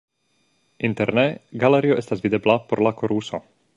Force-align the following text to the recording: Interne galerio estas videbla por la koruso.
Interne 0.87 1.25
galerio 1.65 1.99
estas 2.05 2.25
videbla 2.27 2.57
por 2.73 2.83
la 2.89 2.95
koruso. 3.03 3.43